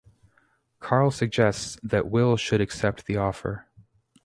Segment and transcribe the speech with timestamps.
[0.79, 3.67] Carl suggests that Will should accept the offer.